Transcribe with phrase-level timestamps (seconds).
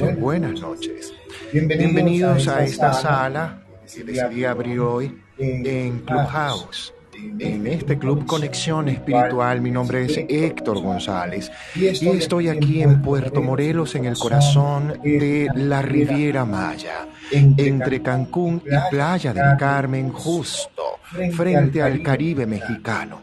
[0.00, 1.12] buenas noches.
[1.52, 6.94] Bienvenidos a esta sala que decidí abrir hoy en Clubhouse.
[7.38, 13.42] En este club Conexión Espiritual, mi nombre es Héctor González y estoy aquí en Puerto
[13.42, 20.98] Morelos, en el corazón de la Riviera Maya, entre Cancún y Playa del Carmen, justo
[21.32, 23.20] frente al Caribe mexicano.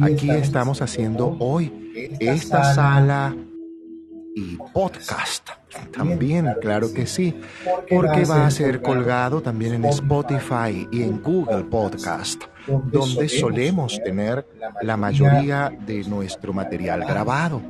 [0.00, 3.34] Aquí estamos haciendo hoy esta sala
[4.34, 5.48] y podcast.
[5.94, 7.34] También, claro que sí,
[7.88, 14.46] porque va a ser colgado también en Spotify y en Google Podcast, donde solemos tener
[14.82, 17.60] la mayoría de nuestro material grabado,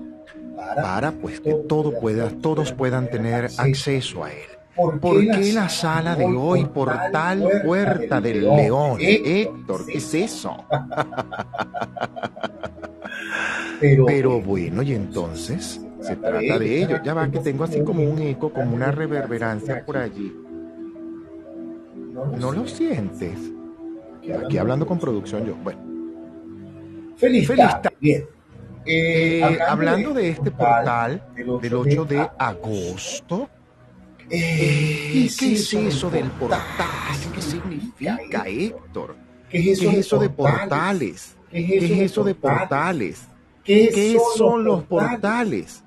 [0.77, 4.53] para pues que todo pueda, todos puedan tener acceso a él.
[4.75, 8.97] ¿Por qué la sala de hoy, Portal Puerta del León?
[9.01, 10.57] Héctor, ¿qué es eso?
[13.81, 16.99] Pero bueno, y entonces se trata de ello.
[17.03, 20.33] Ya va que tengo así como un eco, como una reverberancia por allí.
[22.39, 23.39] ¿No lo sientes?
[24.45, 25.55] Aquí hablando con producción yo.
[25.57, 25.81] Bueno.
[27.17, 27.67] Feliz, Feliz
[28.01, 28.25] Bien.
[28.85, 33.49] Eh, hablando de este portal del 8 de agosto,
[34.29, 36.59] eh, ¿qué es eso del portal?
[37.33, 39.15] ¿Qué significa, Héctor?
[39.49, 41.37] ¿Qué es eso de portales?
[41.51, 43.29] ¿Qué es eso de portales?
[43.65, 45.85] ¿Qué son los portales?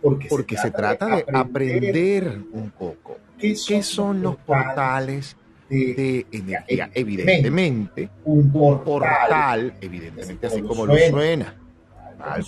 [0.00, 3.18] Porque se trata de aprender un poco.
[3.38, 5.36] ¿Qué son los portales
[5.68, 6.90] de energía?
[6.94, 11.54] Evidentemente, un portal, evidentemente así como lo suena.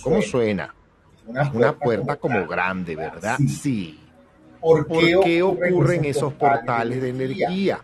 [0.03, 0.73] ¿Cómo suena?
[1.53, 3.37] Una puerta como grande, ¿verdad?
[3.47, 3.99] Sí.
[4.59, 4.87] ¿Por
[5.23, 7.81] qué ocurren esos portales de energía?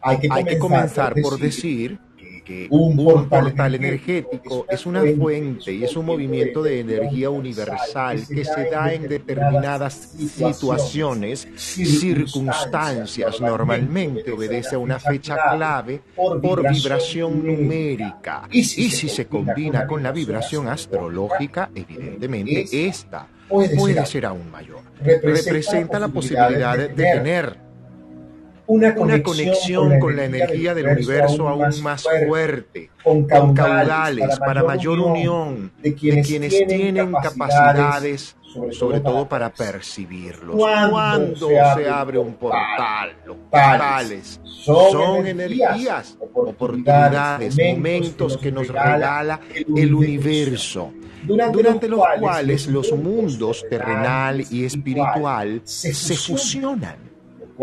[0.00, 1.98] Hay que comenzar por decir
[2.44, 2.96] que un
[3.28, 8.92] portal energético es una fuente y es un movimiento de energía universal que se da
[8.92, 13.40] en determinadas situaciones, circunstancias.
[13.40, 18.48] Normalmente obedece a una fecha clave por vibración numérica.
[18.50, 24.80] Y si se combina con la vibración astrológica, evidentemente esta puede ser aún mayor.
[25.00, 27.71] Representa la posibilidad de tener
[28.66, 35.72] una conexión, con la energía del universo aún más fuerte, con caudales para mayor unión
[35.82, 38.36] de quienes tienen capacidades,
[38.70, 40.56] sobre todo para percibirlos.
[40.56, 44.40] Cuando se abre un portal, los portales.
[44.44, 49.40] Son energías, oportunidades, momentos que nos regala
[49.74, 50.92] el universo
[51.24, 57.11] durante los cuales los mundos terrenal y espiritual se fusionan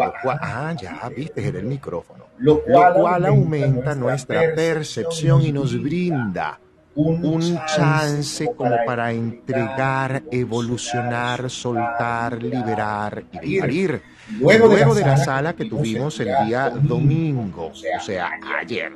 [0.01, 2.25] ah, ya, viste, era el micrófono.
[2.39, 6.59] Lo cual, aumenta nuestra percepción y nos brinda
[6.95, 14.01] un chance como para entregar, evolucionar, soltar, liberar y ir.
[14.39, 18.91] Luego de la sala que tuvimos el día domingo, o sea, ayer.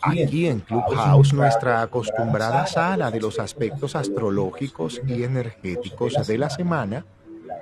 [0.00, 7.04] Aquí en Clubhouse, nuestra acostumbrada sala de los aspectos astrológicos y energéticos de la semana,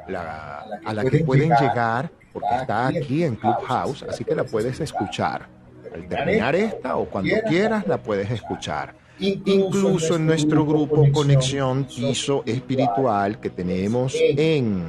[0.08, 5.48] a la que pueden llegar, porque está aquí en Clubhouse, así que la puedes escuchar.
[5.94, 8.94] Al terminar esta o cuando quieras, la puedes escuchar.
[9.18, 14.82] Incluso en nuestro grupo Conexión Piso Espiritual que tenemos en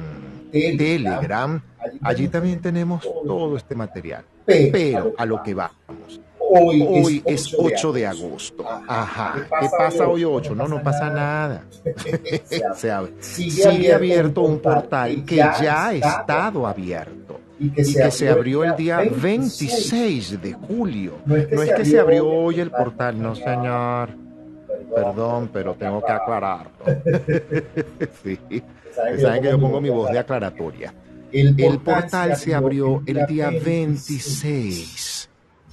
[0.50, 1.62] Telegram,
[2.02, 4.24] allí también tenemos todo este material.
[4.44, 6.20] Pero a lo que vamos.
[6.48, 8.64] Hoy, es 8 de agosto.
[8.86, 9.34] Ajá.
[9.60, 10.54] ¿Qué pasa hoy 8?
[10.54, 11.64] No, no pasa nada.
[13.20, 19.00] Sigue abierto un portal que ya ha estado abierto y que se abrió el día
[19.00, 21.14] 26 de julio.
[21.24, 24.10] No es que se abrió hoy el portal, no señor.
[24.94, 26.70] Perdón, pero tengo que aclararlo.
[28.22, 28.38] sí.
[29.20, 30.94] Saben que yo pongo mi voz de aclaratoria.
[31.32, 35.15] El portal se abrió el día 26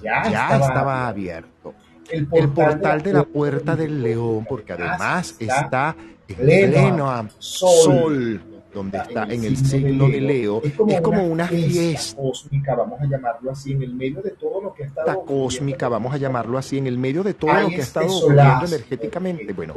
[0.04, 1.74] ya, estaba abierto.
[2.10, 5.96] El portal, de la Puerta del León, porque además está
[6.28, 8.42] en pleno sol
[8.74, 13.52] donde está en el signo de Leo, es como, una fiesta cósmica, vamos a llamarlo
[13.52, 16.78] así, en el medio de todo lo que ha estado cósmica, vamos a llamarlo así,
[16.78, 19.54] en el medio de todo lo que ha este estado ocurriendo energéticamente.
[19.54, 19.76] Bueno,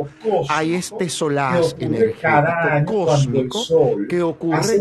[0.48, 3.58] hay este solaz energético cósmico
[4.08, 4.80] que ocurre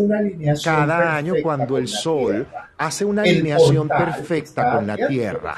[0.63, 5.55] cada año cuando el sol hace una alineación perfecta con la Tierra.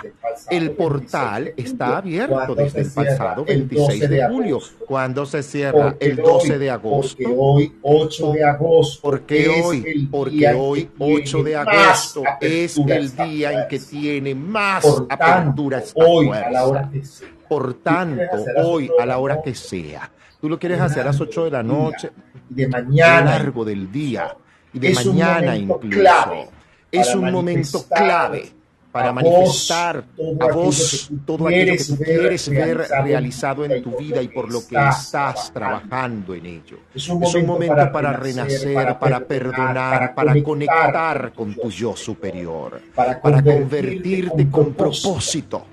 [0.50, 4.60] El portal está abierto desde el pasado 26 de julio.
[4.88, 5.96] cuando se cierra?
[6.00, 7.24] El 12 de agosto.
[7.24, 9.00] Porque hoy, 8 de agosto.
[9.02, 15.94] Porque hoy, porque hoy, 8 de agosto, es el día en que tiene más aperturas.
[15.96, 20.50] Hoy, a la hora que sea Por tanto, hoy, a la hora que sea, tú
[20.50, 22.12] lo quieres hacer a las 8 de la noche,
[22.50, 24.36] de mañana, a lo largo del día
[24.74, 26.56] y de mañana incluso.
[26.92, 28.51] Es un momento clave
[28.92, 30.04] para manifestar
[30.39, 34.66] a vos todo aquello que tú quieres ver realizado en tu vida y por lo
[34.66, 36.80] que estás trabajando en ello.
[36.95, 44.50] Es un momento para renacer, para perdonar, para conectar con tu yo superior, para convertirte
[44.50, 45.66] con propósito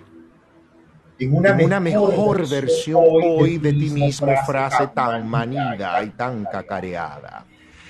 [1.19, 7.47] en una, mejor versión hoy de ti mismo, frase tan manida y tan cacareada.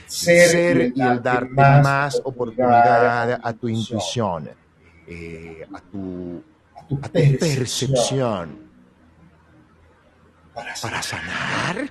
[0.06, 4.50] Ser y el darte más oportunidad a tu intuición
[5.06, 6.42] eh, a, tu,
[6.76, 7.00] a, tu,
[7.38, 8.64] percepción.
[10.54, 11.90] ¿Para sanar?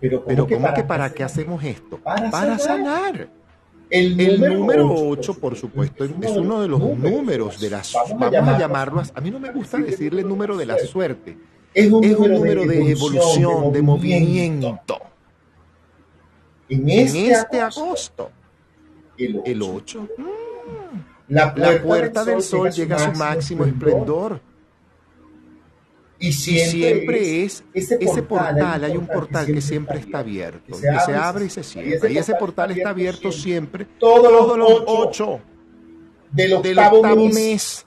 [0.00, 1.98] Pero ¿cómo, que, para, qué hacemos esto?
[1.98, 3.28] Para, sanar.
[3.88, 9.02] El número, 8, por supuesto, es uno de los números de las, vamos a llamarlo,
[9.14, 11.38] a mí no me gusta decirle número de la suerte,
[11.72, 14.98] es un, número, de, evolución, de movimiento.
[16.68, 18.30] En este, este agosto,
[19.16, 20.08] el 8,
[21.28, 24.40] la puerta, del, sol, llega a su máximo esplendor.
[26.18, 31.46] Y siempre, es ese portal, hay un portal que siempre está abierto, que se abre
[31.46, 32.08] y se cierra.
[32.08, 35.40] Y ese portal está abierto siempre, todos los ocho
[36.32, 37.84] del octavo mes.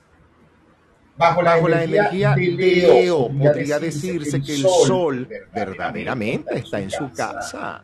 [1.18, 7.84] Bajo la, energía, de Leo, podría decirse que el sol verdaderamente está en su casa.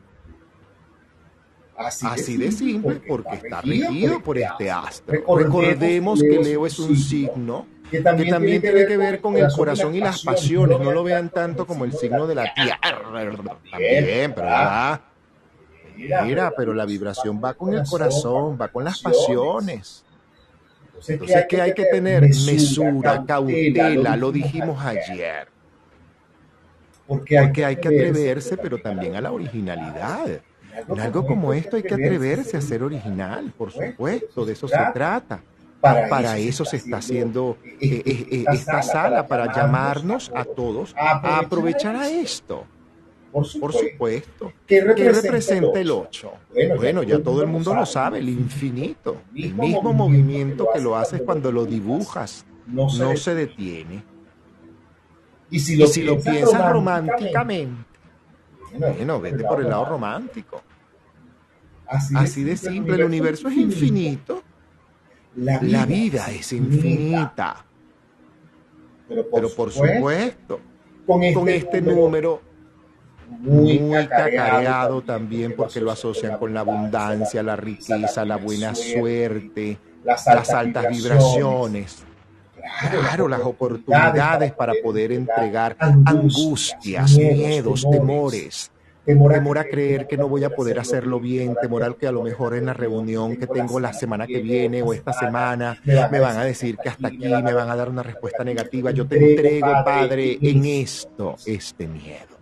[1.78, 5.38] Así, de simple, porque está regido por este astro.
[5.38, 10.00] Recordemos que Leo es un signo que también, tiene que ver con el corazón y
[10.00, 10.80] las pasiones.
[10.80, 12.80] No lo vean tanto como el signo de la tierra.
[13.72, 15.02] También, pero va.
[15.96, 20.04] Mira, pero la vibración va con el corazón, va con las pasiones.
[21.08, 22.22] Entonces, ¿qué hay que tener?
[22.24, 25.48] Mesura, cautela, lo dijimos ayer.
[27.08, 30.42] Porque hay que atreverse, pero también a la originalidad.
[30.88, 34.78] En algo como esto hay que atreverse a ser original, por supuesto, de eso se
[34.94, 35.42] trata.
[35.82, 41.40] Para eso se está haciendo eh, eh, eh, esta sala, para llamarnos a todos a
[41.40, 42.66] aprovechar a esto.
[43.32, 44.54] Por supuesto.
[44.66, 46.32] ¿Qué representa el 8?
[46.78, 49.18] Bueno, ya todo el mundo lo sabe, el infinito.
[49.36, 52.46] El mismo movimiento que lo haces cuando lo dibujas.
[52.66, 54.04] No se detiene.
[55.50, 57.95] Y si lo, piensas románticamente,
[58.78, 60.62] bueno, vete por el lado romántico.
[61.88, 64.44] Así, de simple, el universo es infinito.
[65.36, 67.66] La vida, es infinita.
[69.08, 70.60] Pero por, supuesto,
[71.06, 72.42] con este, este número
[73.30, 80.50] muy, cacareado también porque lo asocian con la abundancia, la riqueza, la buena suerte, las
[80.50, 82.04] altas vibraciones.
[82.92, 88.72] Claro, las oportunidades para poder entregar angustias, miedos, temores.
[89.06, 92.24] Temor a creer que no voy a poder hacerlo bien, temor al que a lo
[92.24, 96.38] mejor en la reunión que tengo la semana que viene o esta semana me van
[96.38, 98.90] a decir que hasta aquí me van a dar una respuesta negativa.
[98.90, 102.36] Yo te entrego, Padre, en esto este miedo.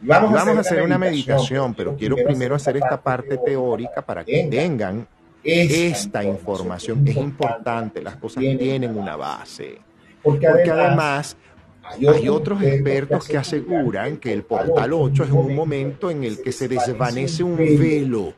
[0.00, 5.06] Vamos, a hacer una meditación, pero quiero primero hacer esta parte teórica para que tengan
[5.48, 7.06] esta información.
[7.06, 9.78] Es importante, las cosas tienen una base.
[10.22, 11.36] Porque además
[11.82, 16.52] hay otros expertos que aseguran que el portal 8 es un momento en el que
[16.52, 18.34] se desvanece un velo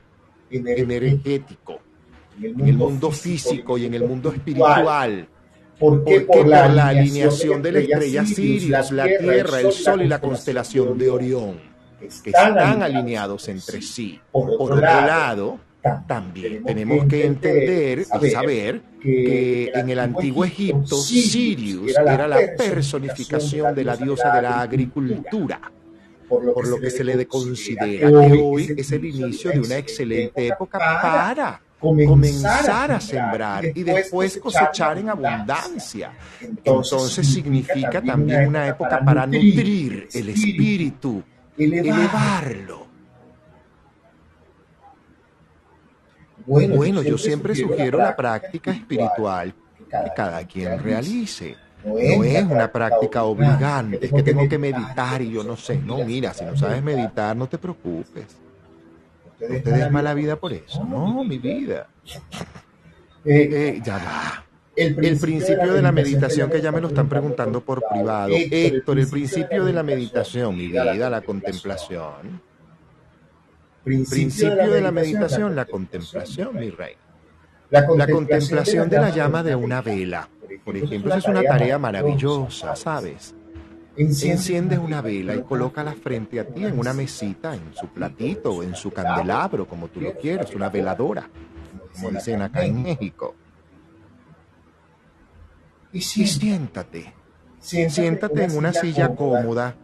[0.51, 1.81] energético
[2.43, 5.29] en el mundo físico y en el mundo espiritual.
[5.79, 10.99] Porque por la alineación de la estrella Sirius, la Tierra, el Sol y la constelación
[10.99, 11.59] de Orión,
[12.23, 14.21] que están alineados entre sí.
[14.31, 15.59] Por otro lado,
[16.07, 23.75] también tenemos que entender y saber que en el antiguo Egipto Sirius era la personificación
[23.75, 25.61] de la diosa de la agricultura,
[26.29, 30.79] por lo que se le considera que hoy es el inicio de una excelente época
[30.79, 36.13] para comenzar a sembrar y después cosechar en abundancia.
[36.41, 41.23] Entonces significa también una época para nutrir el espíritu,
[41.57, 42.90] elevarlo
[46.51, 49.55] Bueno, yo siempre sugiero la práctica espiritual
[49.89, 51.57] que cada quien realice.
[51.85, 55.79] No es una práctica obligante, es que tengo que meditar y yo no sé.
[55.79, 58.27] No, mira, si no sabes meditar, no te preocupes.
[59.41, 60.85] No te des mala vida por eso.
[60.85, 61.89] No, mi vida.
[63.25, 64.45] Eh, eh, ya va.
[64.77, 68.33] El principio de la meditación que ya me lo están preguntando por privado.
[68.35, 72.50] Héctor, el principio de la meditación, mi vida, la contemplación.
[73.85, 76.95] Principio de la meditación, la contemplación, mi rey.
[77.71, 80.29] La contemplación de la llama de una vela.
[80.65, 83.35] Por ejemplo, esa es una tarea maravillosa, ¿sabes?
[83.97, 88.63] Enciende una vela y colócala frente a ti en una mesita, en su platito o
[88.63, 91.29] en su candelabro, como tú lo quieras, una veladora,
[91.95, 93.35] como dicen acá en México.
[95.93, 97.13] Y siéntate.
[97.59, 99.75] Siéntate en una silla cómoda.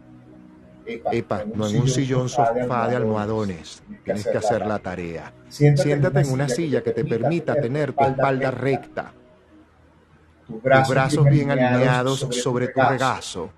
[0.87, 3.83] Epa, no en un sillón sofá de almohadones.
[4.03, 5.33] Tienes que hacer la tarea.
[5.49, 9.11] Siéntate en una silla que te permita tener tu espalda recta,
[10.47, 13.49] tus brazos bien alineados sobre tu regazo.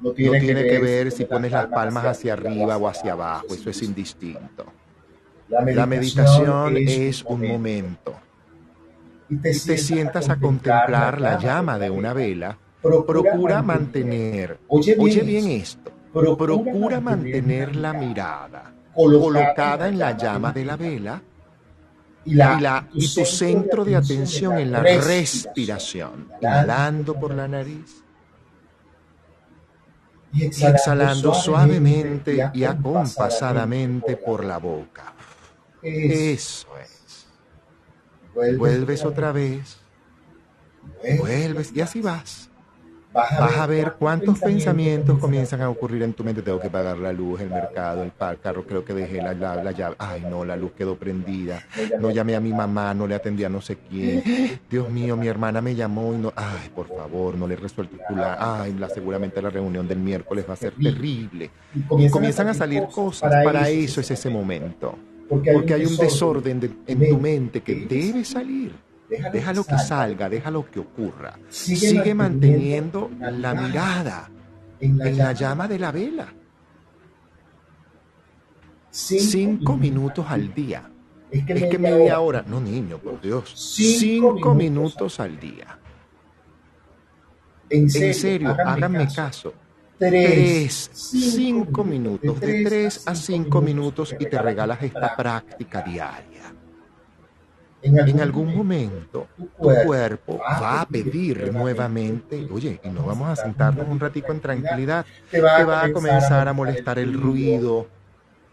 [0.00, 3.82] No tiene, que ver si pones las palmas hacia arriba o hacia abajo, eso es
[3.82, 4.66] indistinto.
[5.48, 8.14] La meditación es un momento.
[9.28, 15.90] y te, sientas a contemplar la llama de una vela, procura mantener, oye bien esto,
[16.12, 21.22] procura mantener la mirada colocada en la llama de la vela
[22.24, 28.02] y, la, y tu centro de atención en la respiración, inhalando por la nariz
[30.32, 35.14] y exhalando suavemente y acompasadamente por la boca.
[35.82, 37.26] Eso es.
[38.34, 39.78] Vuelves otra vez.
[41.18, 42.49] Vuelves y así vas.
[43.12, 46.42] Vas a, ver cuántos pensamientos comienzan a ocurrir en tu mente.
[46.42, 49.96] Tengo que pagar la luz, el mercado, el carro, creo que dejé la, la, llave.
[49.98, 51.64] Ay, no, la luz quedó prendida.
[51.98, 54.60] No llamé a mi mamá, no le atendí a no sé quién.
[54.70, 56.32] Dios mío, mi hermana me llamó y no.
[56.36, 57.96] Ay, por favor, no le resuelto.
[58.38, 61.50] Ay, la, seguramente la reunión del miércoles va a ser terrible.
[61.74, 63.44] Y comienzan a salir cosas.
[63.44, 64.96] Para eso es ese momento.
[65.28, 68.89] Porque hay un desorden en tu mente que debe salir.
[69.10, 71.38] Déjalo que salga, déjalo que ocurra.
[71.48, 74.30] Sigue manteniendo la mirada
[74.78, 76.32] en la llama de la vela.
[78.90, 80.88] Cinco minutos al día.
[81.30, 82.44] Es que media hora.
[82.46, 83.52] No, niño, por Dios.
[83.54, 85.78] Cinco minutos al día.
[87.68, 89.54] En serio, háganme caso.
[89.98, 96.54] Tres, cinco minutos, de tres a cinco minutos y te regalas esta práctica diaria.
[97.82, 103.86] En algún momento tu cuerpo va a pedir nuevamente, oye, y nos vamos a sentarnos
[103.88, 107.86] un ratico en tranquilidad, te va a comenzar a molestar el ruido,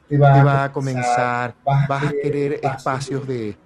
[0.08, 3.58] te va a comenzar, vas a querer espacios de,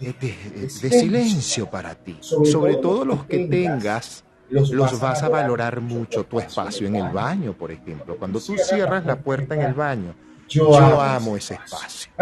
[0.00, 6.38] de silencio para ti, sobre todo los que tengas los vas a valorar mucho tu
[6.38, 8.16] espacio en el baño, por ejemplo.
[8.16, 10.14] Cuando tú cierras la puerta en el baño,
[10.48, 12.12] yo amo ese espacio.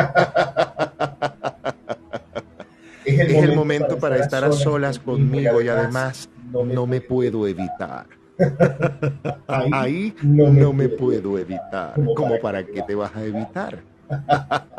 [3.20, 8.06] Es el momento para estar a solas conmigo y además no me puedo evitar.
[9.46, 11.94] Ahí no me puedo evitar.
[12.16, 13.82] ¿Cómo para qué te vas a evitar?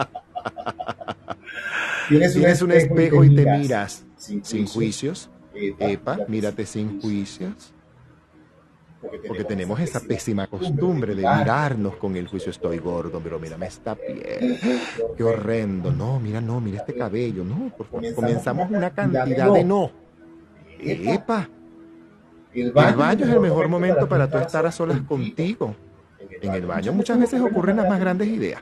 [2.09, 7.73] Tienes un espejo y te miras sin juicios, Epa, mírate sin juicios.
[9.27, 12.51] Porque tenemos esa pésima costumbre de mirarnos con el juicio.
[12.51, 14.59] Estoy gordo, pero mírame esta piel.
[15.15, 15.91] Qué horrendo.
[15.91, 17.43] No, mira, no, mira este cabello.
[17.43, 18.13] No, por favor.
[18.13, 19.91] Comenzamos una cantidad de no.
[20.79, 21.49] Epa.
[22.53, 25.75] El baño es el mejor momento para tú estar a solas contigo.
[26.41, 28.61] En el baño muchas veces ocurren las más grandes ideas.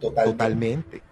[0.00, 1.02] Totalmente.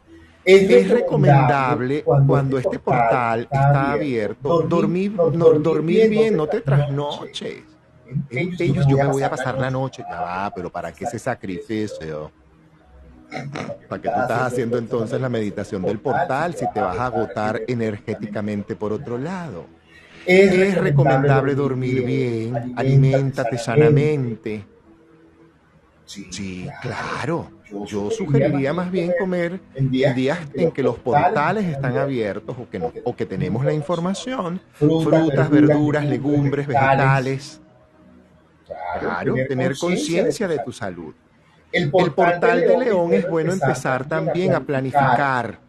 [0.45, 7.76] Es, recomendable cuando, este portal está abierto, dormir, dormir bien, no te trasnoches.
[8.31, 12.31] Ellos, yo me voy a pasar la noche, ya va, pero ¿para qué ese sacrificio?
[13.89, 17.63] ¿Para qué tú estás haciendo entonces la meditación del portal si te vas a agotar
[17.67, 19.67] energéticamente por otro lado?
[20.25, 24.65] Es recomendable dormir bien, aliméntate sanamente.
[26.05, 27.51] Sí, claro.
[27.87, 32.79] Yo sugeriría más bien comer en días en que los portales están abiertos o que,
[32.79, 37.61] no, o que tenemos la información, frutas, verduras, legumbres, vegetales.
[39.01, 41.15] Claro, tener conciencia de tu salud.
[41.73, 45.67] El portal de León es bueno empezar también a planificar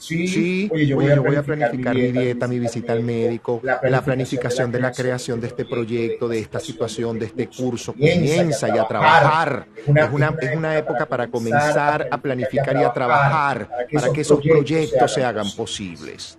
[0.00, 4.80] Sí, oye, yo, voy, a planificar mi dieta, mi visita al médico, la planificación de
[4.80, 7.92] la creación de este proyecto, de esta situación, de este curso.
[7.92, 9.66] Comienza y a trabajar.
[9.76, 14.40] Es una, es una época para comenzar a planificar y a trabajar para que esos
[14.40, 16.38] proyectos se hagan posibles.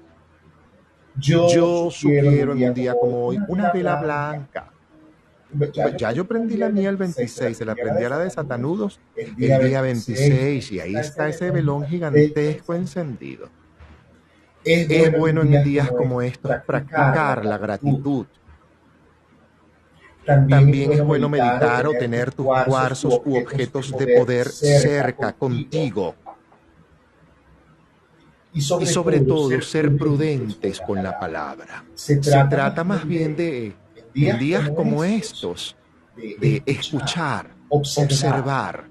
[1.15, 4.70] Yo sugiero en un día como hoy una vela blanca.
[5.97, 9.35] Ya yo prendí la mía el 26, se la prendí a la de Satanudos el
[9.35, 13.49] día 26 y ahí está ese velón gigantesco encendido.
[14.63, 18.25] Es bueno en días como estos practicar la gratitud.
[20.25, 26.15] También es bueno meditar o tener tus cuarzos u objetos de poder cerca contigo.
[28.53, 31.83] Y sobre todo ser prudentes con la palabra.
[31.95, 33.73] Se trata más bien de
[34.15, 35.75] en días como estos,
[36.15, 38.85] de escuchar, observar,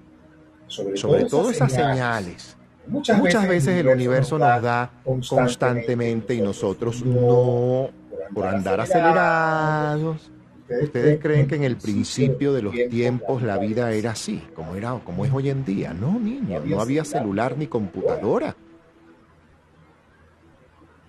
[0.67, 2.57] sobre todo esas señales.
[2.87, 7.91] Muchas veces el universo nos da constantemente y nosotros no,
[8.35, 10.31] por andar acelerados.
[10.83, 14.93] ¿Ustedes creen que en el principio de los tiempos la vida era así, como era
[15.05, 15.93] como es hoy en día?
[15.93, 18.55] No, niño, no había celular ni computadora.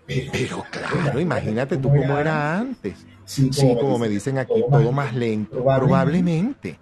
[0.07, 3.05] Pero claro, imagínate tú cómo era antes.
[3.31, 6.77] Sí, como me dicen aquí, todo más lento, probablemente.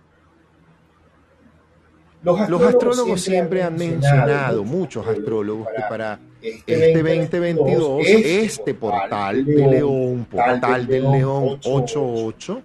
[2.23, 9.67] Los astrólogos, siempre han mencionado, muchos astrólogos, que para este 2022, este, este portal de
[9.67, 12.61] León, portal del León 88,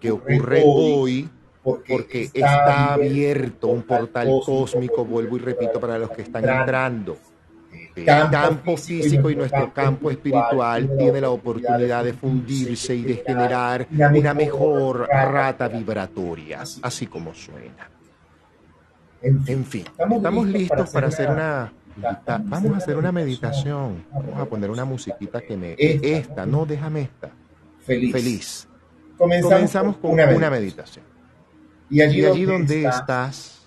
[0.00, 1.28] que ocurre hoy,
[1.62, 7.16] porque está abierto un portal cósmico, vuelvo y repito para los que están entrando
[7.96, 13.86] el campo físico y nuestro campo espiritual tiene la oportunidad de fundirse y de generar
[13.90, 17.90] una mejor rata vibratoria, así como suena.
[19.22, 21.72] En fin, estamos listos para hacer una...
[22.44, 24.04] Vamos a hacer una meditación.
[24.12, 25.74] Vamos a poner una musiquita que me...
[25.78, 27.30] Esta, no, déjame esta.
[27.80, 28.66] Feliz.
[29.18, 31.04] Comenzamos con una meditación.
[31.90, 33.59] Y allí donde estás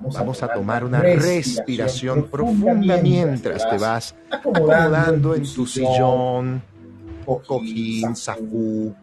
[0.00, 6.62] Vamos a tomar una respiración profunda mientras te vas acomodando en tu sillón,
[7.46, 8.94] cojín, safú,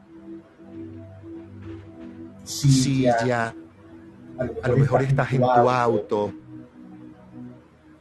[2.43, 3.53] silla.
[4.61, 6.34] A lo mejor estás en tu auto.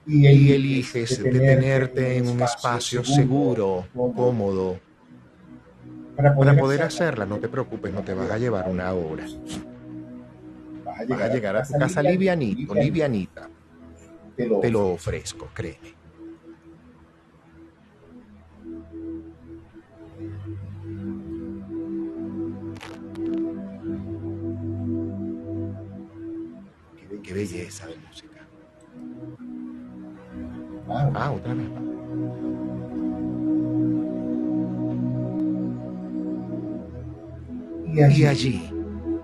[0.06, 4.78] y eliges detenerte en un espacio seguro, cómodo.
[6.16, 9.26] Para poder hacerla, no te preocupes, no te vas a llevar una hora
[11.08, 13.48] vas a llegar a, tu casa livianito, livianita.
[14.36, 15.94] Te lo, ofrezco, créeme.
[27.22, 28.46] Qué, belleza de música.
[30.88, 31.68] Ah, otra vez.
[37.94, 38.70] Y allí,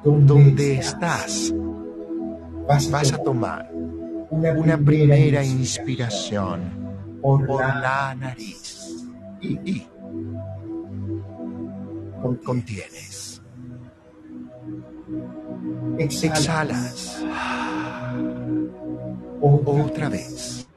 [0.05, 1.53] donde estás,
[2.71, 3.69] vas a tomar
[4.31, 6.61] una primera inspiración
[7.21, 9.05] por la nariz
[9.41, 9.87] y
[12.45, 13.43] contienes.
[15.99, 17.25] Exhalas.
[19.41, 20.69] Otra vez.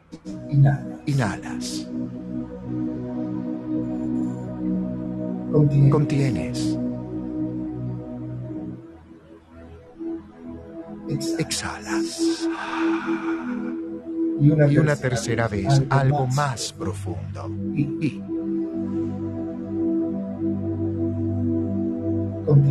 [1.05, 1.87] Inhalas.
[5.91, 6.72] Contienes.
[11.39, 12.47] Exhalas.
[14.41, 17.49] Y una, tercera vez, algo más profundo.
[17.75, 18.21] Y,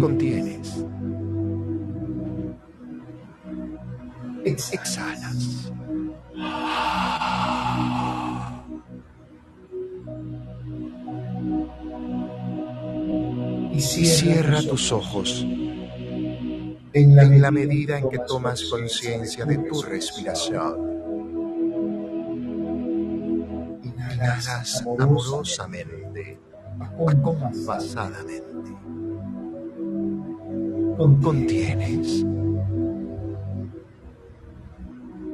[0.00, 0.84] contienes.
[4.44, 5.72] exhalas.
[13.72, 15.46] Y cierra tus ojos
[16.94, 20.92] en la, medida en que tomas conciencia de tu respiración.
[23.82, 26.38] Inhalas amorosamente,
[26.80, 28.72] acompasadamente.
[30.96, 32.24] Contienes.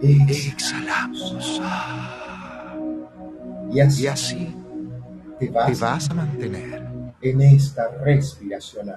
[0.01, 1.61] Exhalamos.
[3.71, 4.55] Y así
[5.38, 6.87] te vas a mantener
[7.21, 8.90] en esta respiración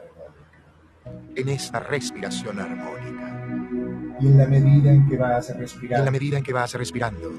[1.35, 4.17] en esa respiración armónica.
[4.19, 7.33] Y en la medida en que vas respirando, en la medida en que vas respirando,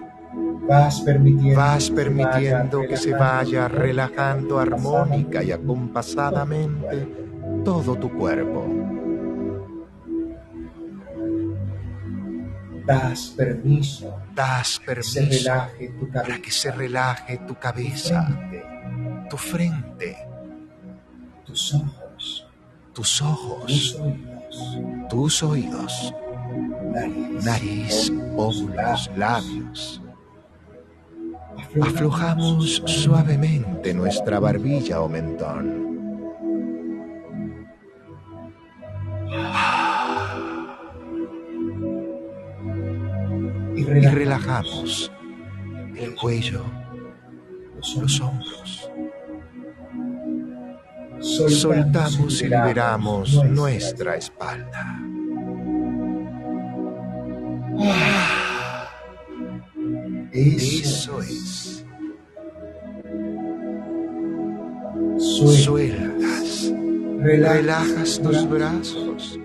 [0.69, 7.09] vas permitiendo, vas permitiendo que se vaya relajando armónica y acompasadamente
[7.65, 8.67] todo tu cuerpo.
[12.85, 15.53] Das permiso, das permiso
[16.13, 18.27] para que se relaje tu cabeza,
[19.31, 20.17] tu frente,
[21.47, 22.02] tus ojos
[22.93, 23.99] tus ojos,
[25.09, 26.15] tus oídos,
[27.43, 30.03] nariz, óvulos, labios.
[31.81, 35.91] Aflojamos suavemente nuestra barbilla o mentón.
[43.75, 45.11] Y relajamos
[45.97, 46.63] el cuello,
[47.77, 48.82] los hombros
[51.23, 55.01] soltamos y liberamos nuestra espalda.
[60.33, 61.85] Eso es.
[65.19, 66.73] Sueltas
[67.23, 69.39] Relajas tus brazos.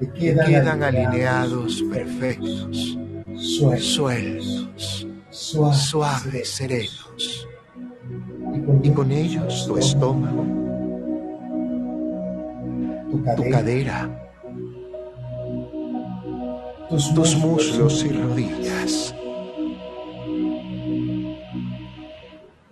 [0.00, 2.98] Te Quedan, quedan alineados, perfectos,
[3.36, 7.48] sueltos, suaves, serenos.
[8.82, 10.44] Y con ellos tu estómago,
[13.36, 14.08] tu cadera,
[16.88, 19.14] tus muslos y rodillas.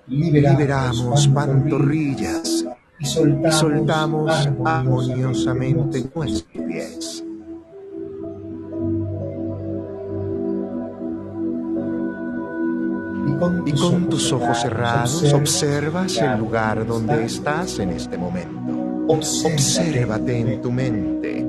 [0.08, 2.64] Liberamos pantorrillas
[2.98, 7.15] y soltamos armoniosamente nuestros pies.
[13.66, 18.72] Y con tus ojos cerrados observas el lugar donde estás en este momento.
[19.08, 21.46] Obsérvate en tu mente,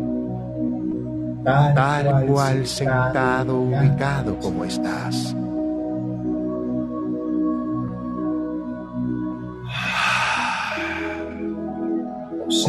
[1.44, 5.36] tal cual sentado, ubicado como estás.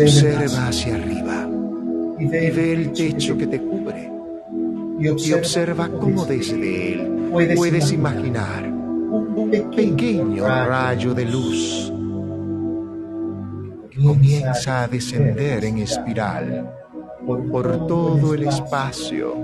[0.00, 1.48] Observa hacia arriba
[2.18, 4.12] y ve el techo que te cubre.
[5.00, 8.77] Y observa cómo desde él puedes imaginar
[9.50, 11.92] pequeño rayo de luz
[13.90, 16.70] que comienza a descender en espiral
[17.50, 19.34] por todo el espacio,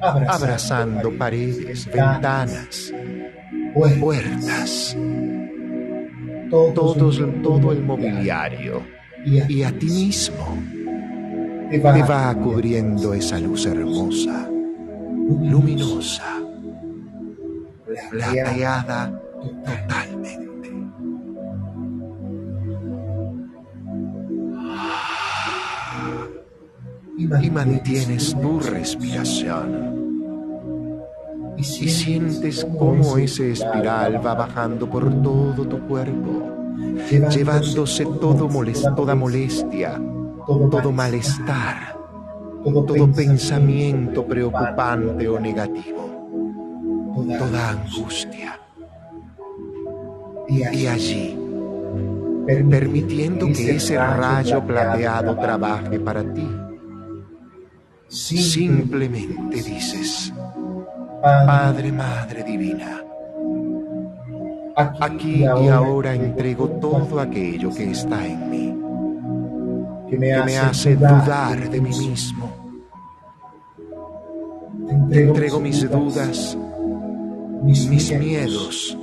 [0.00, 2.92] abrazando paredes, ventanas,
[4.00, 4.96] puertas,
[6.50, 8.82] todo el mobiliario.
[9.24, 10.56] Y a ti mismo
[11.70, 16.40] te va cubriendo esa luz hermosa, luminosa,
[18.10, 19.25] plateada
[19.64, 20.36] totalmente.
[27.18, 30.06] Y mantienes tu respiración.
[31.56, 36.52] Y sientes cómo ese espiral va bajando por todo tu cuerpo,
[37.10, 38.46] llevándose todo
[38.94, 39.98] toda molestia,
[40.46, 41.96] todo malestar,
[42.62, 48.65] todo pensamiento preocupante o negativo, toda angustia.
[50.48, 51.36] Y allí,
[52.46, 56.48] permitiendo que ese rayo plateado trabaje para ti,
[58.08, 60.32] simplemente dices,
[61.20, 63.02] Padre, Madre Divina,
[65.00, 68.78] aquí y ahora entrego todo aquello que está en mí,
[70.08, 72.52] que me hace dudar de mí mismo.
[75.10, 76.56] Te entrego mis dudas,
[77.62, 78.96] mis miedos,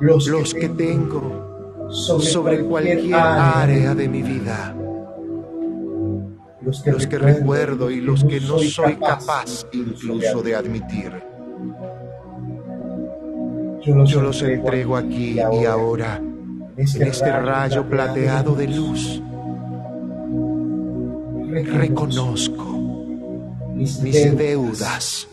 [0.00, 4.74] los que tengo sobre cualquier área de mi vida
[6.68, 11.12] los que, recuerdo y los que no soy capaz incluso de admitir.
[13.84, 19.22] Yo los entrego aquí y ahora, en este, este rayo plateado de luz.
[21.72, 22.64] Reconozco
[23.74, 25.27] mis deudas.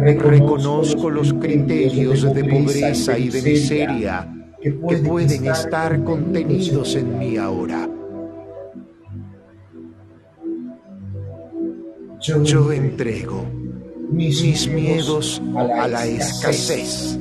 [0.00, 4.28] Reconozco los criterios de pobreza y de miseria
[4.60, 7.88] que pueden estar contenidos en mí ahora.
[12.20, 13.44] Yo entrego
[14.10, 17.18] mis miedos a la escasez.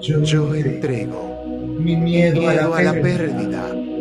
[0.00, 1.44] Yo entrego
[1.78, 3.91] mi miedo a la pérdida.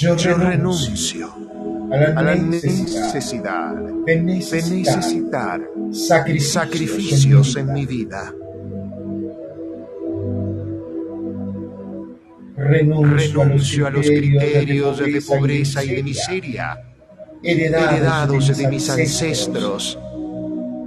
[0.00, 1.28] Yo renuncio
[1.92, 3.74] a la necesidad
[4.06, 5.60] de necesitar
[5.90, 8.32] sacrificios en mi vida.
[12.56, 16.82] renuncio, a los criterios de pobreza y de miseria
[17.42, 19.98] heredados de mis ancestros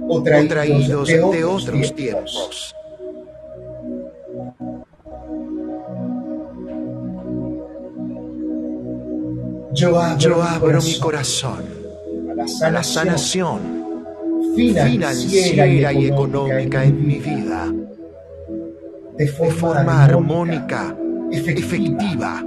[0.08, 2.74] o traídos de otros tiempos.
[9.74, 11.64] Yo abro, mi corazón
[12.62, 13.84] a la sanación
[14.54, 17.72] financiera y económica en mi vida
[19.16, 20.96] de forma armónica
[21.30, 22.40] efectiva,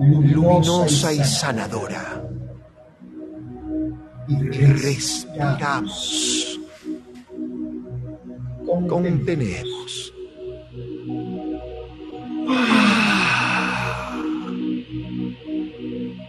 [0.00, 2.22] luminosa y sanadora.
[4.28, 6.60] Y respiramos.
[8.88, 10.12] Contenemos.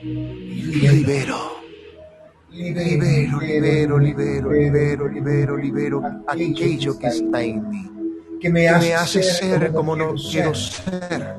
[0.06, 1.56] Libero.
[2.52, 7.90] Libero, libero, libero, libero, libero, libero aquello que está en mí.
[8.40, 11.36] Que me hace, ser como no quiero ser,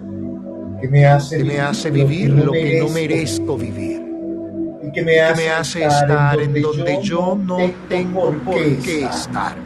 [0.80, 3.56] que me hace, vivir lo que no merezco.
[3.56, 4.02] vivir,
[4.82, 9.65] y que me hace, estar en donde, yo, no tengo por qué estar.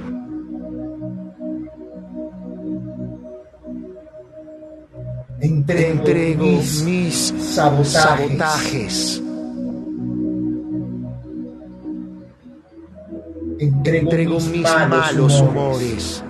[5.68, 6.44] Entrego,
[6.84, 9.22] mis, sabotajes.
[13.58, 16.24] Entrego, mis, malos humores.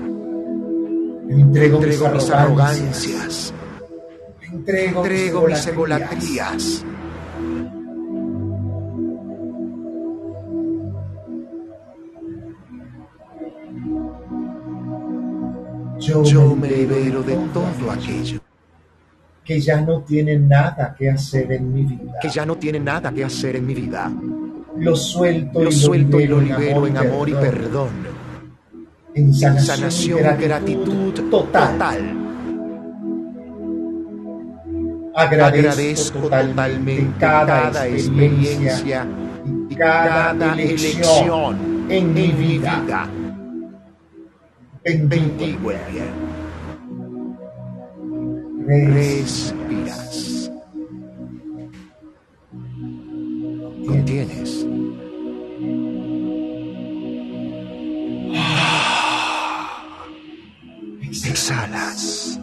[1.29, 3.55] Entrego, mis arrogancias.
[4.53, 6.85] Entrego, mis egolatrías.
[16.01, 18.41] Yo me libero de todo aquello
[19.51, 22.21] que ya no tiene nada que hacer en mi vida.
[22.23, 24.09] Que ya no tiene nada que hacer en mi vida.
[24.77, 27.89] Lo suelto, lo y, suelto lo y lo libero en amor y perdón.
[29.13, 32.17] En sanación, y gratitud, total.
[35.17, 39.05] Agradezco, totalmente cada, experiencia
[39.69, 43.09] y cada elección en mi vida.
[44.85, 46.40] Bendigo el bien
[48.71, 50.51] respiras.
[53.87, 54.67] Contienes.
[61.27, 62.39] Exhalas.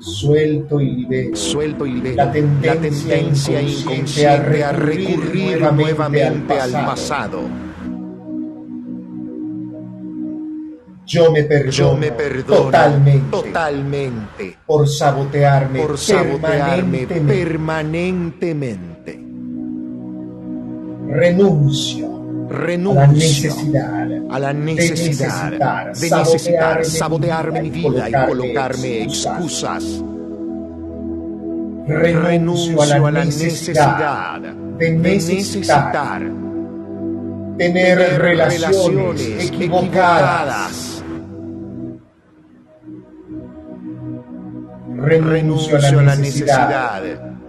[0.00, 1.36] Suelto y libero.
[1.36, 2.16] Suelto y libero.
[2.16, 7.42] La tendencia, inconsciente a recurrir, nuevamente, al pasado.
[11.06, 12.06] Yo me perdono,
[12.44, 19.18] totalmente, totalmente por sabotearme, por sabotearme permanentemente.
[21.08, 22.08] Renuncio
[22.48, 23.97] renuncio a la necesidad,
[24.30, 29.84] a la necesidad de necesitar, sabotearme mi vida y colocarme excusas.
[31.86, 36.22] Renuncio a la necesidad de necesitar
[37.56, 41.02] tener relaciones equivocadas.
[44.96, 47.02] Renuncio a la necesidad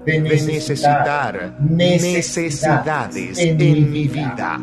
[0.06, 3.58] de necesitar necesidades en
[3.92, 4.60] mi vida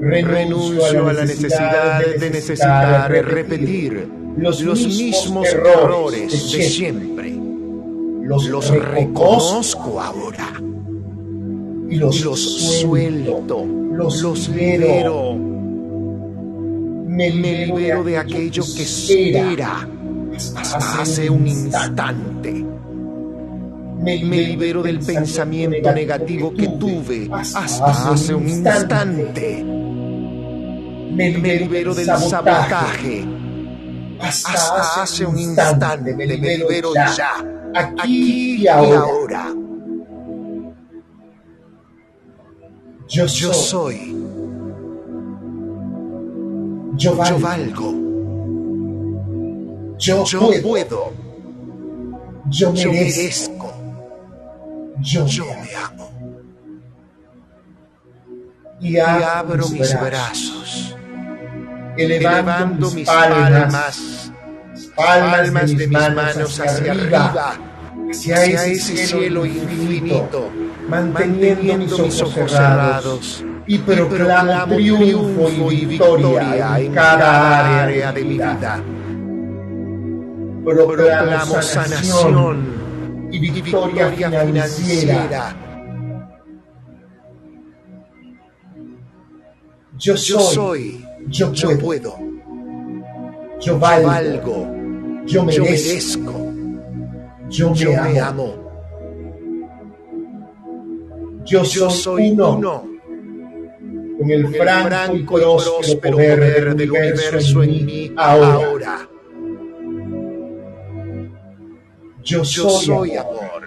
[0.00, 7.34] renuncio a la necesidad de necesitar repetir los mismos errores de siempre.
[8.22, 10.52] Los reconozco ahora.
[11.90, 15.34] Y los suelto, los libero.
[17.06, 19.88] Me libero de aquello que espera
[20.56, 22.64] hasta hace un instante.
[24.00, 29.77] Me libero del pensamiento negativo que tuve hasta hace un instante
[31.18, 33.24] me libero, del sabotaje.
[34.20, 39.52] Hasta, hace un instante me libero, ya, aquí, y ahora.
[43.08, 44.14] Yo, soy.
[46.96, 47.94] Yo valgo.
[49.98, 50.24] Yo,
[50.62, 51.12] puedo.
[52.50, 53.72] Yo merezco.
[55.00, 56.10] Yo, me amo.
[58.80, 60.97] Y abro, mis brazos
[61.98, 64.32] elevando, mis palmas,
[64.94, 67.56] palmas, de mis manos hacia arriba,
[68.10, 70.50] hacia ese cielo infinito,
[70.88, 78.82] manteniendo mis ojos cerrados y proclamo triunfo y victoria en cada área de mi vida.
[80.64, 85.54] Proclamo sanación y victoria financiera.
[89.98, 92.18] Yo soy yo puedo.
[93.60, 94.66] Yo valgo.
[95.26, 96.52] Yo merezco.
[97.48, 98.68] Yo me amo.
[101.44, 102.84] Yo soy uno
[104.18, 109.08] con el franco y próspero poder del universo en mí ahora.
[112.22, 113.62] Yo soy amor.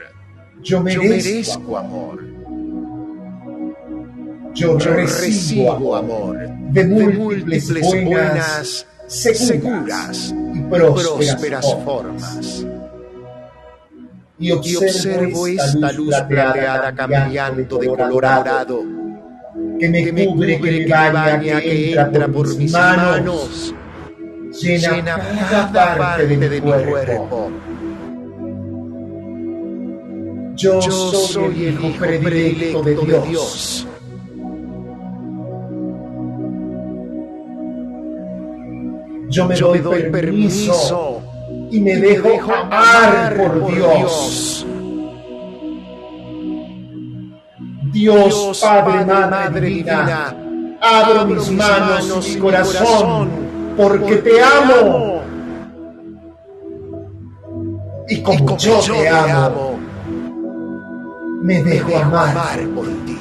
[0.62, 2.31] Yo merezco amor.
[4.54, 6.38] Yo recibo amor
[6.72, 7.72] de múltiples,
[8.06, 12.66] buenas, seguras y prósperas formas.
[14.40, 18.84] Y observo esta luz plateada cambiando de color dorado
[19.80, 23.74] que me cubre, que me baña, que entra por mis manos,
[24.62, 27.52] llena cada parte de mi cuerpo.
[30.56, 32.96] Yo soy el hijo predilecto de
[33.30, 33.88] Dios
[39.32, 41.22] Yo me, doy, permiso,
[41.72, 44.68] y me, dejo, amar por Dios.
[47.94, 50.36] Dios, Padre, Madre, divina,
[50.82, 53.30] abro mis manos y mi corazón,
[53.78, 55.22] porque te amo.
[58.10, 59.80] Y como, yo, te amo,
[61.42, 63.18] me dejo amar por ti.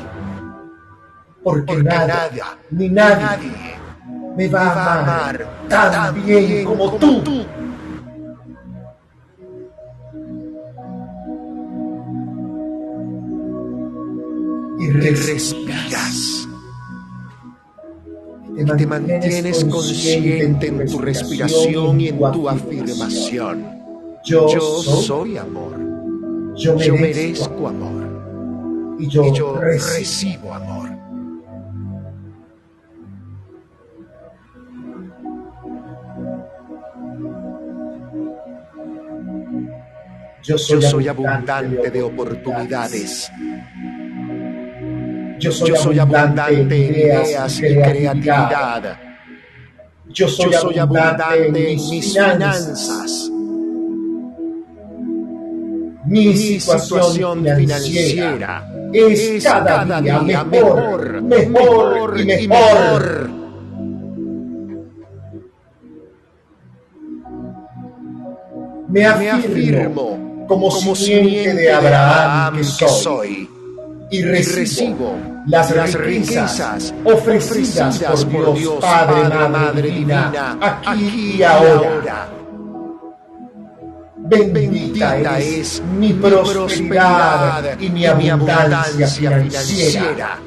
[1.45, 2.29] Porque, nada,
[2.71, 3.70] ni nadie,
[4.41, 7.45] me va a amar tan bien como tú.
[14.79, 16.49] Y respiras.
[18.57, 23.67] Y te mantienes consciente en tu respiración y en tu afirmación.
[24.25, 25.77] Yo soy amor.
[26.57, 28.97] Yo merezco amor.
[28.99, 31.00] Y yo recibo amor.
[40.51, 43.31] Yo soy, abundante de oportunidades.
[45.39, 48.99] Yo soy, abundante en ideas y creatividad.
[50.09, 53.31] Yo soy, abundante en mis finanzas.
[56.07, 63.31] Mi situación financiera es cada día mejor, mejor y mejor.
[68.89, 73.49] Me afirmo como, simiente de Abraham que soy,
[74.11, 82.29] y recibo las riquezas ofrecidas por Dios Padre, Madre Divina, aquí y ahora.
[84.17, 90.39] Bendita es mi prosperidad y mi abundancia financiera.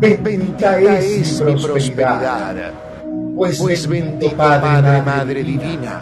[0.00, 2.72] Bendita es mi prosperidad,
[3.36, 6.00] pues, pues bendito Padre, Madre Divina,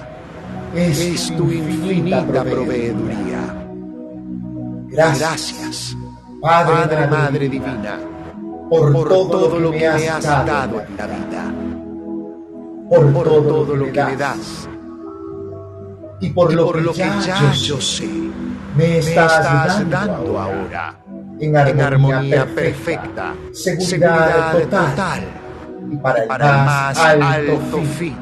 [0.72, 3.56] es tu infinita proveeduría.
[4.86, 5.96] Gracias,
[6.40, 7.98] Padre, Madre Divina,
[8.70, 11.52] por todo lo que me has dado en la vida,
[12.88, 14.68] por todo lo que me das.
[16.20, 18.08] y por lo que ya yo sé,
[18.76, 21.07] me estás dando ahora
[21.40, 25.22] en armonía, perfecta, seguridad, total,
[25.90, 28.16] y para el, más, alto, fin.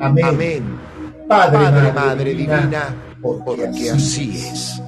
[0.00, 0.62] Amén.
[1.28, 4.80] Padre, Madre, Divina, porque, así es.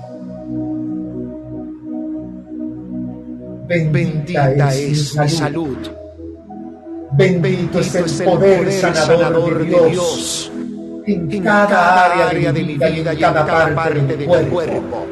[3.66, 5.78] Bendita, es mi salud.
[7.12, 10.52] Bendito, es el poder, sanador, de Dios,
[11.06, 15.06] en, cada, área de mi vida y en cada parte, de mi cuerpo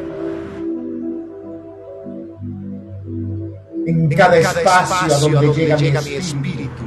[3.86, 6.82] en cada espacio a donde llega mi espíritu.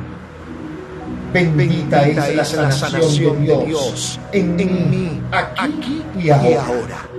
[1.33, 4.55] Bendita es la sanación de Dios en
[4.89, 7.09] mí, aquí y ahora.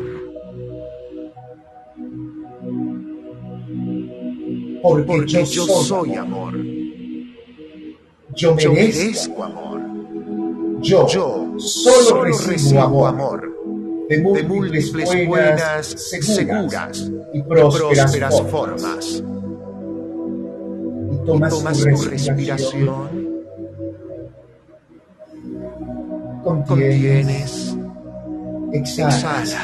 [4.82, 6.54] Porque yo soy amor.
[8.34, 9.80] Yo merezco amor.
[10.80, 11.06] Yo
[11.58, 13.52] solo recibo amor
[14.08, 19.22] de múltiples buenas, seguras y prósperas formas
[21.26, 23.08] tomas, tomas tu respiración,
[26.44, 27.76] contienes,
[28.72, 29.56] exhalas.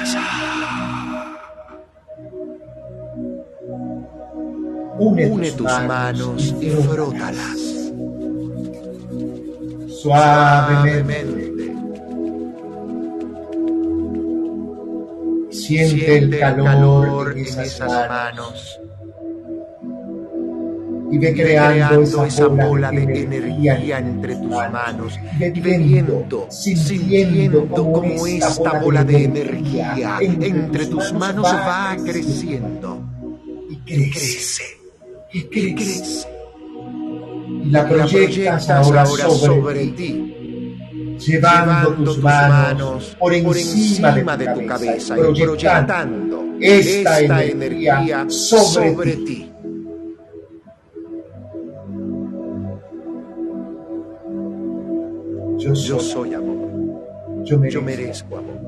[4.98, 7.58] Une, Une tus manos y frótalas.
[9.88, 11.72] Suavemente.
[15.50, 18.81] Siente el calor en esas manos
[21.12, 28.80] y ve creando, esa, bola de energía entre tus manos y viendo, sintiendo como esta
[28.80, 32.98] bola de energía entre tus manos va creciendo
[33.68, 34.62] y crece
[35.34, 35.42] y
[35.74, 36.28] crece.
[37.62, 40.32] Y la proyectas ahora sobre ti
[41.18, 49.51] llevando tus manos por encima de tu cabeza y proyectando esta energía sobre ti.
[55.64, 57.44] Yo, soy amor.
[57.44, 58.60] Yo merezco, amor.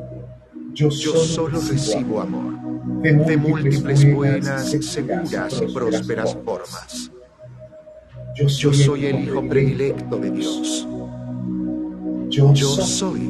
[0.73, 2.55] Yo, solo recibo amor
[3.03, 7.11] de múltiples buenas, seguras y prósperas formas.
[8.35, 10.89] Yo soy el hijo predilecto de Dios.
[12.29, 13.21] Yo soy.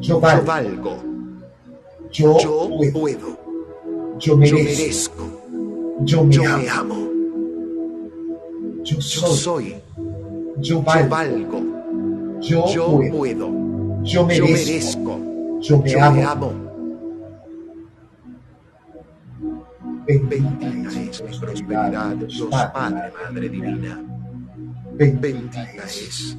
[0.00, 0.96] Yo valgo.
[2.10, 2.36] Yo
[2.92, 3.38] puedo.
[4.18, 5.24] Yo merezco.
[6.00, 7.08] Yo me, amo.
[8.82, 9.76] Yo soy.
[10.58, 11.77] Yo valgo.
[12.40, 13.50] Yo, puedo.
[14.02, 15.20] Yo merezco.
[15.60, 16.52] Yo me amo.
[20.06, 24.02] Bendita es mi prosperidad, Dios Padre, Madre Divina.
[24.94, 26.36] Bendita es.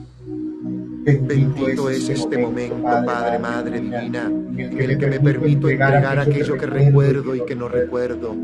[1.05, 6.65] Bendito es este momento, Padre, Madre Divina, en el que me permito entregar aquello que
[6.65, 8.35] recuerdo y que no recuerdo.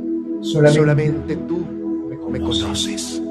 [0.41, 1.65] Solamente tú
[2.29, 3.21] me conoces.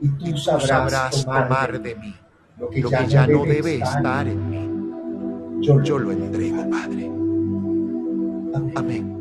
[0.00, 2.14] Y tú sabrás tomar de mí
[2.62, 5.66] lo que ya no debe estar en mí.
[5.66, 7.10] Yo lo entrego, Padre.
[8.76, 9.18] Amén.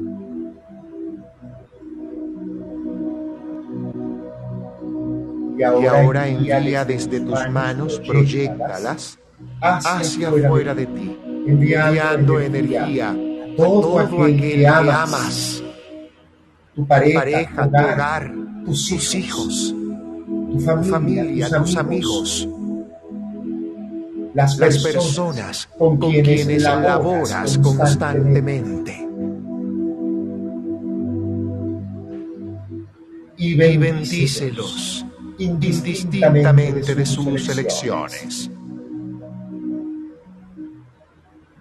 [5.57, 9.17] Y ahora envía desde tus manos, proyectalas
[9.61, 11.17] hacia afuera de ti,
[11.47, 15.63] enviando energía a todo aquel que amas,
[16.75, 18.33] tu pareja, tu hogar,
[18.65, 19.75] tus hijos,
[20.51, 22.47] tu familia, tus amigos,
[24.33, 29.07] las personas con quienes laboras constantemente.
[33.37, 35.05] Y bendícelos
[35.39, 38.49] indistintamente de sus elecciones.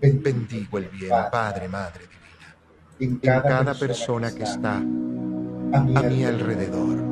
[0.00, 2.56] Bendigo el bien, Padre, Madre Divina,
[3.00, 7.09] en cada persona que está a mi alrededor.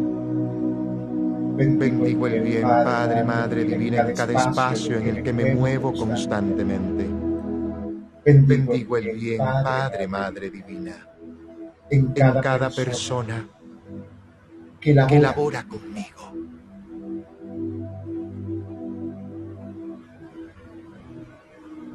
[1.58, 7.04] Bendigo el bien, Padre, Madre Divina, en cada espacio en el que me muevo constantemente.
[8.24, 10.94] Bendigo el bien, Padre, Madre Divina,
[11.90, 13.44] en cada persona
[14.80, 16.32] que labora conmigo.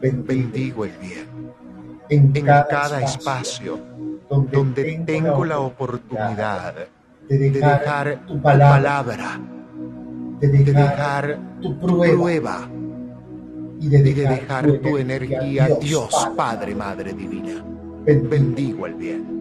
[0.04, 1.54] bendigo el bien
[2.10, 3.80] en cada espacio
[4.30, 6.76] donde tengo la oportunidad
[7.30, 9.40] de dejar tu palabra,
[10.48, 12.70] de dejar tu prueba
[13.80, 17.64] y de dejar tu energía, Dios Padre, Madre Divina.
[18.06, 19.34] Bendigo el bien.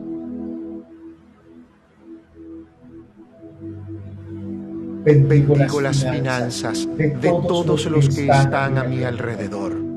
[5.04, 7.10] Bendigo las finanzas de
[7.48, 9.92] todos los que están a mi alrededor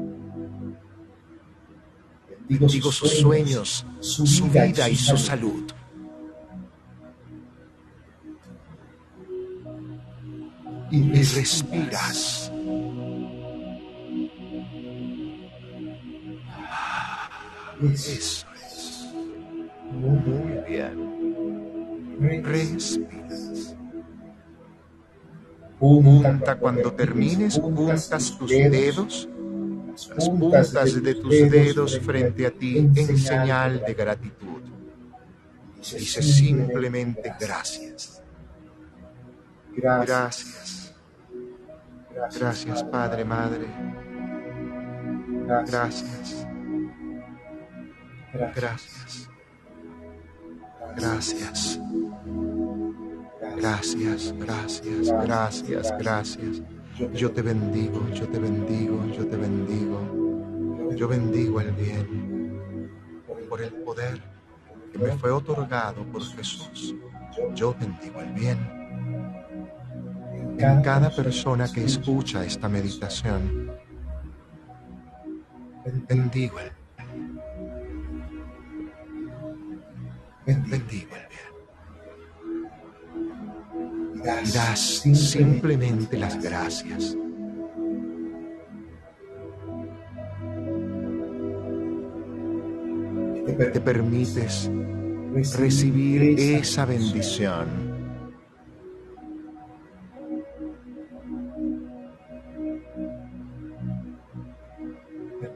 [2.48, 5.64] Digo sus sueños, su vida y su salud.
[10.96, 12.52] Y respiras.
[17.82, 18.46] Eso es.
[19.92, 22.44] Muy bien.
[22.44, 23.76] Respiras.
[25.80, 29.28] Punta cuando termines, juntas tus dedos
[29.96, 34.62] las puntas de tus dedos frente a ti en señal de gratitud.
[35.78, 38.22] Dice simplemente gracias.
[39.76, 40.65] Gracias.
[42.16, 43.68] Gracias, Padre, Madre.
[45.48, 46.48] Gracias.
[48.34, 49.30] Gracias.
[50.96, 51.80] Gracias.
[53.58, 56.62] Gracias, gracias, gracias, gracias.
[57.14, 60.16] Yo te bendigo, yo te bendigo, yo te bendigo.
[60.96, 62.62] Yo bendigo el bien
[63.50, 64.22] por el poder
[64.92, 66.96] que me fue otorgado por Jesús.
[67.54, 68.75] Yo bendigo el bien.
[70.58, 73.72] En cada persona que escucha esta meditación,
[76.08, 77.42] bendigo el bien.
[80.46, 81.46] Bendigo el bien
[84.26, 87.16] das simplemente las gracias.
[93.46, 94.70] Te permites
[95.58, 97.85] recibir esa bendición.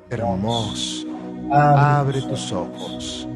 [0.10, 1.07] Hermoso.
[1.51, 3.28] Abre tus ojos.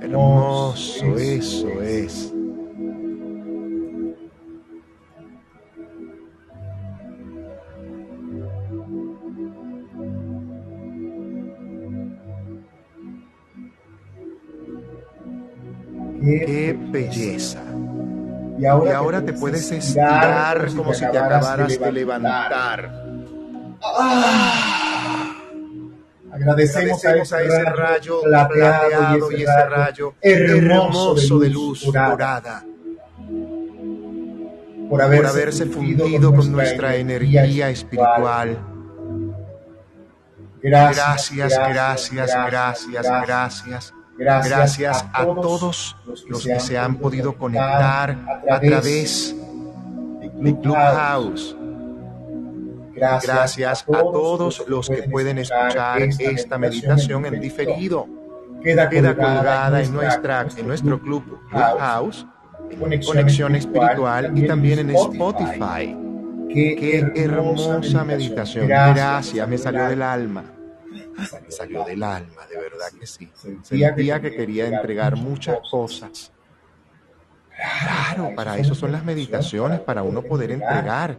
[0.00, 2.32] Hermoso, eso es.
[16.20, 17.67] Qué belleza.
[18.58, 22.90] Y ahora, te puedes estirar como si te acabaras de levantar.
[23.82, 25.34] ¡Ah!
[26.32, 32.64] Agradecemos, a, ese rayo plateado, y ese rayo hermoso de luz dorada
[34.88, 38.58] por haberse, fundido con nuestra energía espiritual
[40.60, 43.06] Gracias, gracias, gracias, gracias.
[43.26, 43.94] Gracias
[44.26, 45.96] a todos
[46.28, 48.16] los que se han podido conectar
[48.50, 49.34] a través
[50.40, 51.56] de Clubhouse.
[52.94, 58.06] Gracias a todos los que pueden escuchar esta meditación en diferido.
[58.62, 62.26] Queda colgada en, nuestra, en nuestro club Clubhouse,
[63.06, 65.96] Conexión Espiritual y también en Spotify.
[66.48, 68.66] Qué hermosa meditación.
[68.66, 70.57] Gracias, me salió del alma.
[71.18, 73.30] Me salió del alma, de verdad que sí.
[73.62, 76.32] Sentía que quería entregar muchas cosas.
[77.56, 81.18] Claro, para eso son las meditaciones, para uno poder entregar.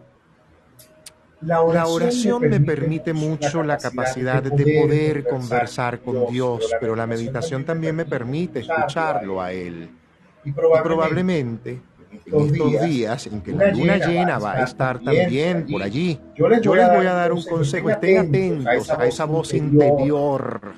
[1.41, 7.65] La oración me permite mucho la capacidad de poder conversar con Dios, pero la meditación
[7.65, 9.89] también me permite escucharlo a Él.
[10.43, 15.81] Y probablemente en estos días en que la luna llena va a estar también por
[15.81, 20.73] allí, yo les voy a dar un consejo, estén atentos a esa voz interior,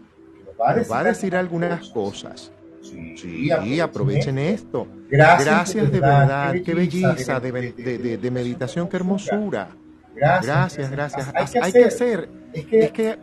[0.60, 2.52] va a decir algunas cosas.
[2.82, 4.88] Sí, aprovechen esto.
[5.10, 9.70] Gracias de verdad, qué belleza de, meditación, qué hermosura.
[10.16, 11.32] Gracias, gracias.
[11.62, 13.18] Hay que hacer, es que,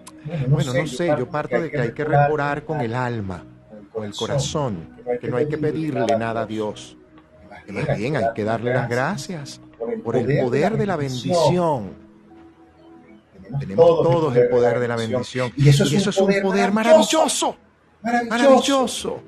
[0.48, 3.44] bueno, no sé, yo parto de que hay que remorar con el alma,
[3.92, 6.97] con el corazón, que no hay que pedirle nada a Dios
[7.96, 9.60] bien, hay que darle las gracias
[10.04, 12.08] por el poder de la bendición.
[13.58, 15.52] Tenemos todos el poder de la bendición.
[15.56, 17.56] Y eso es un poder maravilloso.
[18.02, 19.22] Maravilloso.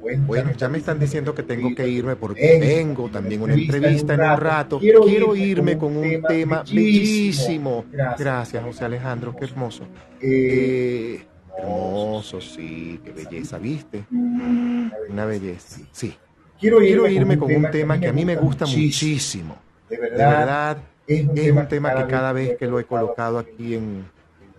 [0.00, 4.20] Bueno, ya me están diciendo que tengo que irme porque tengo también una entrevista en
[4.20, 4.78] un rato.
[4.78, 7.84] Quiero irme con un tema bellísimo.
[7.92, 9.84] Gracias, José Alejandro, qué hermoso.
[10.20, 11.24] Eh,
[11.58, 14.04] hermoso, sí, qué belleza, ¿viste?
[14.10, 16.16] Una belleza, sí.
[16.58, 19.56] Quiero irme, con un tema que a mí me gusta muchísimo.
[19.88, 24.04] De verdad, es un tema que cada vez que lo he colocado aquí en,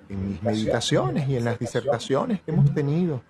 [0.10, 3.22] mis meditaciones y en las disertaciones que hemos tenido,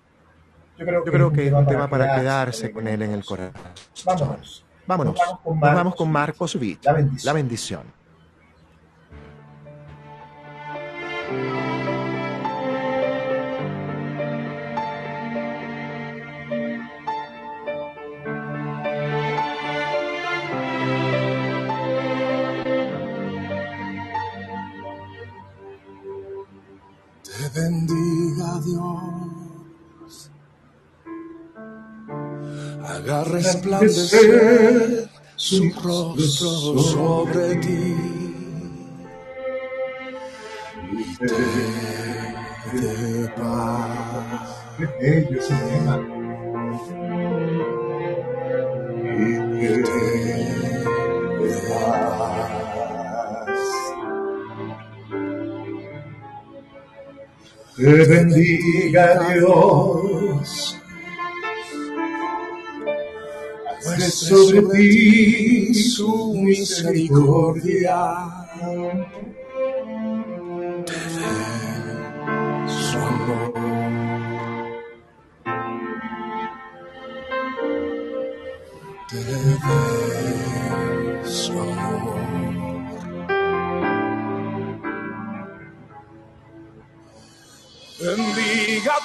[0.78, 3.52] yo creo que es un tema para quedarse con él en el corazón.
[4.06, 4.64] Vámonos.
[4.86, 5.16] Vámonos.
[5.44, 7.34] vamos con Marcos Witt, La bendición.
[7.34, 7.99] bendiga
[28.64, 30.30] Dios.
[32.82, 37.96] Haga resplandecer su rostro sobre ti
[40.92, 41.42] y te
[42.80, 44.60] dé paz.
[49.12, 50.09] Y te
[57.80, 60.78] Te bendiga Dios.
[63.82, 67.96] Pues sobre ti su misericordia.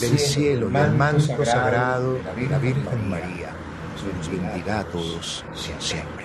[0.00, 2.18] del cielo y al manto sagrado
[2.50, 3.50] la Virgen María,
[4.16, 5.44] nos bendiga a todos.
[5.78, 6.15] Siempre.